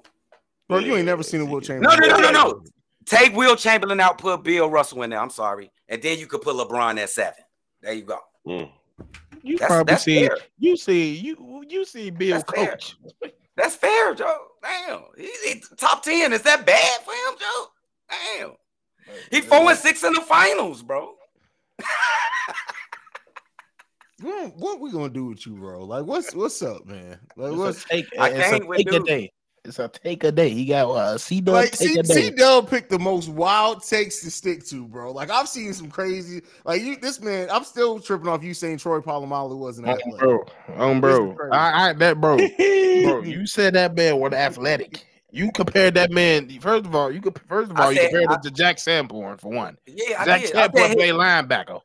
[0.69, 1.99] Bro, you ain't never seen a Wilt Chamberlain.
[2.01, 2.49] no, no, no, no.
[2.51, 2.63] no.
[3.05, 5.21] Take Wilt Chamberlain out, put Bill Russell in there.
[5.21, 7.43] I'm sorry, and then you could put LeBron at seven.
[7.81, 8.19] There you go.
[8.47, 8.71] Mm.
[9.43, 10.27] You That's probably that's see.
[10.27, 10.37] fair.
[10.59, 11.15] You see.
[11.17, 12.67] You you see Bill That's fair.
[12.69, 12.97] coach.
[13.57, 14.47] That's fair, Joe.
[14.63, 16.33] Damn, he, he- top ten.
[16.33, 17.67] Is that bad for him, Joe?
[18.39, 18.53] Damn,
[19.31, 21.13] he four and six in the finals, bro.
[24.23, 25.85] What, what we gonna do with you, bro?
[25.85, 27.19] Like, what's what's up, man?
[27.37, 28.07] Like, It's what's a take.
[28.19, 29.33] I it's can't a take a day.
[29.65, 30.49] It's a take a day.
[30.49, 32.15] He got uh, C Dub like take C, a day.
[32.15, 35.13] C Dub picked the most wild takes to stick to, bro.
[35.13, 36.97] Like I've seen some crazy, like you.
[36.97, 40.19] This man, I'm still tripping off you saying Troy Polamalu wasn't Um, athletic.
[40.21, 40.45] bro,
[40.77, 41.51] um, This is bro.
[41.53, 42.37] I, I that bro,
[43.07, 43.23] bro.
[43.23, 45.07] You said that man was athletic.
[45.31, 46.49] You compared that man.
[46.61, 48.51] First of all, you could first of I all you said- compared I- it to
[48.51, 49.79] Jack Sanborn for one.
[49.87, 50.51] Yeah, I Jack did.
[50.57, 51.81] I Sanborn said play linebacker.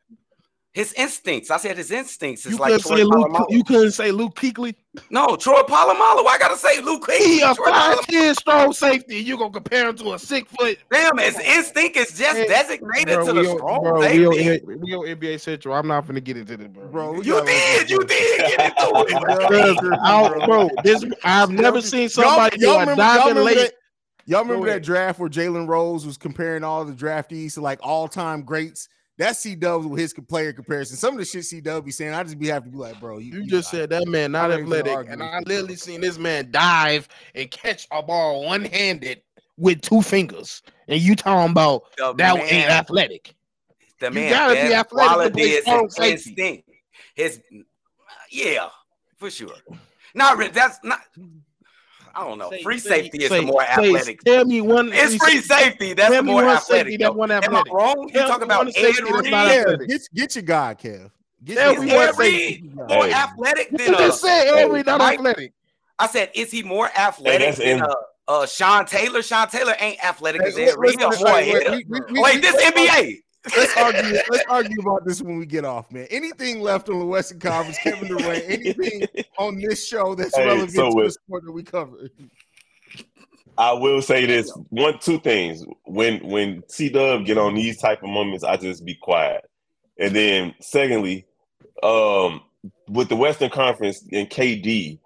[0.77, 1.49] His instincts.
[1.49, 3.27] I said his instincts is You like couldn't Troy say Luke.
[3.29, 3.45] Polamalu.
[3.49, 4.75] You couldn't say Luke Kuechly.
[5.09, 6.25] No, Troy Polamalu.
[6.27, 7.51] I gotta say Luke He Kuechly.
[7.51, 8.05] a Troy five Polamalu.
[8.05, 9.15] ten strong safety.
[9.17, 10.77] You gonna compare him to a six foot?
[10.91, 14.19] Damn, his instinct is just Hey, designated Bro, to the we on- strong bro, safety.
[14.19, 15.73] we on, we on NBA Central.
[15.73, 16.87] I'm not gonna get into this, bro.
[16.89, 19.07] Bro, you did, you did get into it.
[19.49, 23.43] Because I- bro, this I've never seen somebody y'all, y'all do a remember, y'all remember
[23.43, 23.57] late.
[23.57, 23.73] that,
[24.27, 28.07] y'all remember that draft where Jalen Rose was comparing all the draftees to like all
[28.07, 28.89] time greats?
[29.17, 30.95] That's C Dubs with his player comparison.
[30.95, 32.99] Some of the shit C Dub be saying, I just be have to be like,
[32.99, 33.79] bro, you, You just lie.
[33.79, 35.75] said that man not I ain't gonna athletic, and I literally bro.
[35.75, 39.21] seen this man dive and catch a ball one handed
[39.57, 43.33] with two fingers, and you talking about The that man- ain't athletic?
[43.99, 46.29] The You man gotta be athletic to quality play is strong his safety.
[46.29, 46.69] instinct.
[47.15, 47.41] His
[48.29, 48.69] yeah,
[49.17, 49.55] for sure.
[50.13, 50.99] Not that's not.
[52.17, 52.49] I don't know.
[52.49, 54.21] Say- free say- safety is say- the more say- athletic.
[54.23, 54.91] Tell me one.
[54.91, 55.93] It's free safety.
[55.93, 56.63] That's Tell the more athletic.
[56.87, 57.11] safety that though.
[57.13, 57.73] one Am I athletic.
[57.73, 58.03] wrong?
[58.07, 59.31] You Tell talking about one safety Ed that's Reed?
[59.31, 61.11] Yeah, get, get your guy, Kev.
[61.43, 61.95] Get Tell your Is guy.
[61.95, 62.17] one Ed.
[62.17, 63.11] Reed more Hey.
[63.13, 65.53] athletic You than uh, just said Henry not Mike- athletic.
[65.99, 67.93] I said, is he more athletic that's than in- uh,
[68.27, 69.21] uh, Sean Taylor?
[69.21, 70.97] Sean Taylor ain't athletic as Hey, Ed Reed.
[70.99, 73.21] Wait, this NBA.
[73.55, 74.19] Let's argue.
[74.29, 76.07] Let's argue about this when we get off, man.
[76.09, 79.03] Anything left on the Western Conference, Kevin Durant, anything
[79.37, 82.09] on this show that's Hey, relevant so to the sport that we cover.
[83.57, 85.65] I will say this one, two things.
[85.85, 89.49] When when C Dub get on these type of moments, I just be quiet.
[89.99, 91.25] And then secondly,
[91.81, 92.41] um,
[92.87, 94.99] with the Western Conference and KD,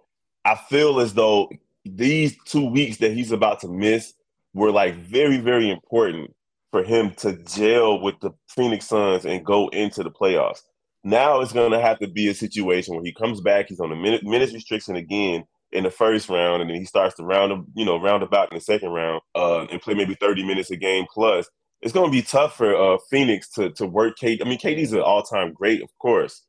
[0.43, 1.49] I feel as though
[1.85, 4.13] these two weeks that he's about to miss
[4.53, 6.33] were like very, very important
[6.71, 10.61] for him to gel with the Phoenix Suns and go into the playoffs.
[11.03, 13.89] Now it's going to have to be a situation where he comes back, he's on
[13.89, 17.65] the minute, minutes restriction again in the first round, and then he starts to round,
[17.75, 20.77] you know, round about in the second round, uh, and play maybe thirty minutes a
[20.77, 21.47] game plus.
[21.81, 24.17] It's going to be tough for uh, Phoenix to to work.
[24.21, 24.41] KD.
[24.45, 26.43] I mean, KD's an all time great, of course.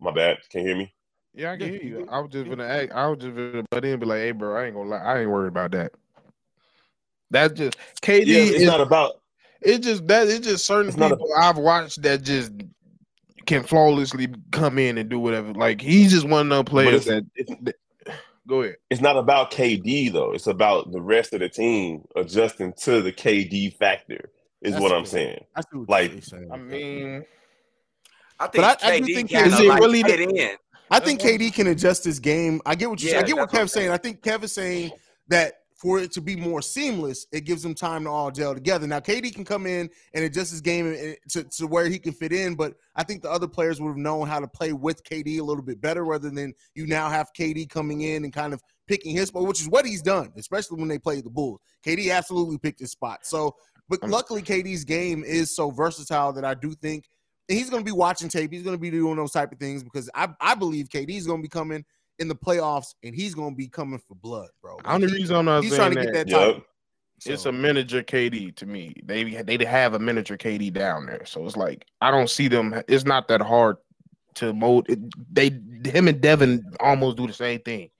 [0.00, 0.38] My bad.
[0.50, 0.94] Can you hear me?
[1.34, 2.08] Yeah, I can hear you you.
[2.10, 4.32] I was just gonna act, I was just gonna butt in and be like, hey
[4.32, 5.92] bro, I ain't gonna lie, I ain't worried about that.
[7.30, 9.20] That's just KD Yeah, it's is not about.
[9.64, 12.52] It's just that it's just certain It's people I've watched that just
[13.46, 15.52] can flawlessly come in and do whatever.
[15.52, 17.74] Like he's just one of those players that, it's- that-
[18.46, 18.76] go ahead.
[18.90, 20.32] It's not about KD though.
[20.32, 24.30] It's about the rest of the team adjusting to the KD factor.
[24.62, 25.10] Is That's what I'm fair.
[25.20, 25.44] saying.
[25.56, 26.48] I see what Like- saying.
[26.52, 27.24] I mean,
[28.40, 30.56] I think But I- I do KD think kind is it like really fit in.
[30.90, 32.60] I think KD can adjust his game.
[32.66, 33.10] I get what you.
[33.16, 33.84] I get what that's Kev's saying.
[33.86, 33.90] saying.
[33.92, 34.92] I think Kev is saying
[35.28, 38.86] that for it to be more seamless, it gives him time to all gel together.
[38.86, 42.32] Now, KD can come in and adjust his game to, to where he can fit
[42.32, 45.40] in, but I think the other players would have known how to play with KD
[45.40, 48.62] a little bit better, rather than you now have KD coming in and kind of
[48.88, 51.60] picking his spot, which is what he's done, especially when they played the Bulls.
[51.86, 53.26] KD absolutely picked his spot.
[53.26, 53.54] So,
[53.90, 57.04] but luckily, KD's game is so versatile that I do think
[57.46, 58.50] he's going to be watching tape.
[58.50, 61.40] He's going to be doing those type of things because I, I believe KD's going
[61.40, 61.84] to be coming
[62.18, 64.78] in the playoffs and he's going to be coming for blood, bro.
[64.82, 66.46] the only He- reason I'm not he's saying trying to that, get that Yep.
[66.46, 66.64] title.
[67.20, 67.32] So.
[67.32, 68.92] It's a miniature KD to me.
[69.04, 72.82] They they have a miniature KD down there, so it's like I don't see them.
[72.88, 73.76] It's not that hard
[74.34, 74.88] to mold.
[75.32, 75.48] They
[75.84, 77.90] him and Devin almost do the same thing.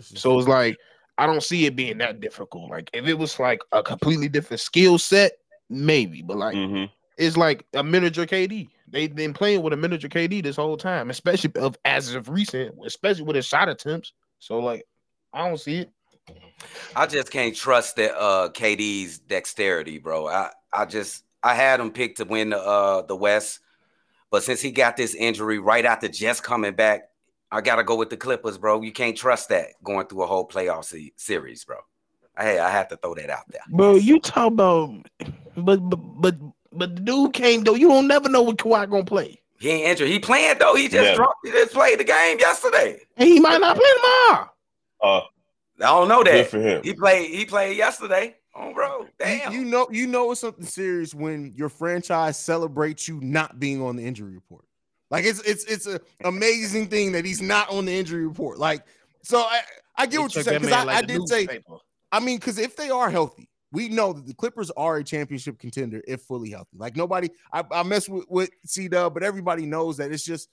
[0.00, 0.76] So it's like
[1.18, 2.70] I don't see it being that difficult.
[2.70, 5.32] Like if it was like a completely different skill set,
[5.68, 6.84] maybe, but like mm-hmm.
[7.16, 8.68] It's like a miniature KD.
[8.88, 12.74] They've been playing with a miniature KD this whole time, especially of as of recent,
[12.84, 14.12] especially with his shot attempts.
[14.38, 14.84] So like
[15.32, 15.90] I don't see it.
[16.94, 20.28] I just can't trust that uh KD's dexterity, bro.
[20.28, 23.60] I I just I had him picked to win the uh the West,
[24.30, 27.08] but since he got this injury right after just coming back,
[27.50, 28.82] I gotta go with the Clippers, bro.
[28.82, 31.76] You can't trust that going through a whole playoff se- series, bro.
[32.38, 33.62] Hey, I have to throw that out there.
[33.70, 35.06] Bro, you talk about,
[35.56, 36.36] but but but
[36.76, 37.74] but the dude came though.
[37.74, 39.40] You don't never know what Kawhi gonna play.
[39.58, 40.08] He ain't injured.
[40.08, 40.74] He playing though.
[40.74, 41.14] He just yeah.
[41.14, 41.38] dropped.
[41.44, 43.00] He just played the game yesterday.
[43.16, 44.50] And he might not play tomorrow.
[45.02, 45.20] Uh,
[45.80, 46.48] I don't know that.
[46.48, 46.82] for him.
[46.82, 47.30] He played.
[47.30, 48.36] He played yesterday.
[48.58, 49.52] Oh, bro, damn.
[49.52, 53.82] You, you know, you know it's something serious when your franchise celebrates you not being
[53.82, 54.64] on the injury report.
[55.10, 58.58] Like it's it's it's an amazing thing that he's not on the injury report.
[58.58, 58.82] Like,
[59.22, 59.60] so I
[59.96, 61.48] I get what you're saying because I, like I did say.
[62.12, 65.58] I mean, because if they are healthy, we know that the Clippers are a championship
[65.58, 66.76] contender if fully healthy.
[66.76, 70.48] Like nobody, I, I mess with with C Dub, but everybody knows that it's just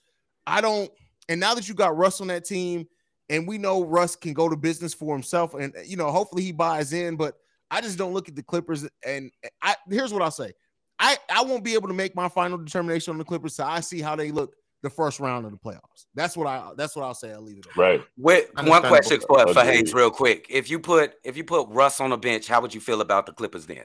[0.47, 0.91] I don't.
[1.29, 2.85] And now that you got Russ on that team,
[3.29, 6.51] and we know Russ can go to business for himself, and you know hopefully he
[6.51, 7.35] buys in, but
[7.71, 8.87] I just don't look at the Clippers.
[9.05, 10.53] And I here's what I'll say:
[10.99, 13.55] I, I won't be able to make my final determination on the Clippers.
[13.55, 16.05] So I see how they look the first round of the playoffs.
[16.13, 17.31] That's what I that's what I'll say.
[17.31, 17.75] I'll leave it.
[17.75, 18.03] Right.
[18.17, 20.45] With one question for, for Haize, real quick.
[20.49, 23.25] If you put if you put Russ on the bench, how would you feel about
[23.25, 23.83] the Clippers then?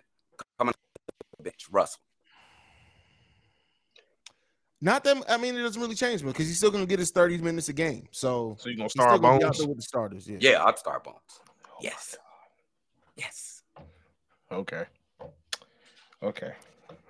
[0.59, 0.75] Coming
[1.39, 1.97] the bench, Russ.
[4.81, 7.13] Not that I mean it doesn't really change me because he's still gonna get his
[7.13, 8.09] 30 minutes a game.
[8.11, 10.39] So So you're gonna start Bones with the starters, yeah.
[10.41, 11.17] Yeah, I'd start Bones.
[11.81, 12.17] Yes.
[13.17, 13.63] Yes.
[14.51, 14.85] Okay.
[16.23, 16.53] Okay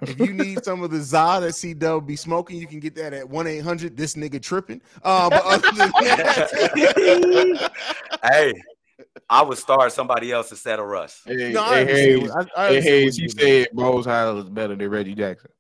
[0.03, 2.95] if you need some of the za that C Dub be smoking, you can get
[2.97, 4.81] that at 1 800 This Nigga Tripping.
[5.03, 7.71] Uh, but other than that,
[8.33, 8.55] hey,
[9.29, 11.23] I would start somebody else instead of Russ.
[11.27, 14.89] Hey, no, hey, Haize, I, I hey, Haize, you said Rose Hyland is better than
[14.89, 15.51] Reggie Jackson.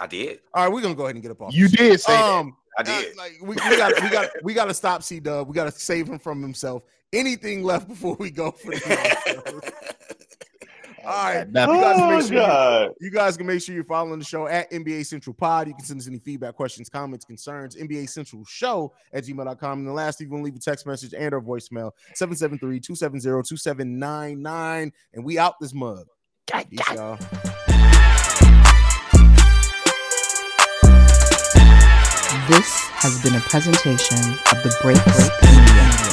[0.00, 0.40] I did.
[0.54, 1.54] All right, we're gonna go ahead and get up off.
[1.54, 2.88] You did say um, that.
[2.88, 3.12] I did.
[3.12, 5.46] Uh, like we, we got we got we got to stop C Dub.
[5.48, 6.84] We got to save him from himself.
[7.12, 9.72] Anything left before we go for the
[11.10, 11.46] All right.
[11.56, 14.46] Oh, you guys, oh, sure you, you, guys can make sure you're following the show
[14.46, 15.66] at NBA Central Pod.
[15.66, 19.78] You can send us any feedback, questions, comments, concerns, NBA Central Show at gmail.com.
[19.80, 24.92] And the last, you can leave a text message and or voicemail 773-270-2799.
[25.12, 26.06] And we out this mug.
[26.46, 27.16] Peace, y'all.
[32.46, 34.16] This has been a presentation
[34.52, 36.09] of the Break Break Media.